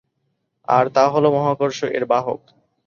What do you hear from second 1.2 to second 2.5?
মহাকর্ষ এর বাহক।